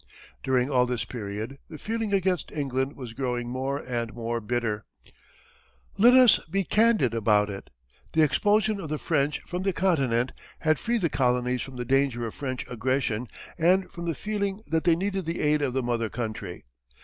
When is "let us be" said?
5.95-6.63